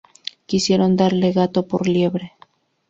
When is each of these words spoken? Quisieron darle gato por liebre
Quisieron 0.47 0.95
darle 0.97 1.31
gato 1.31 1.67
por 1.67 1.87
liebre 1.87 2.33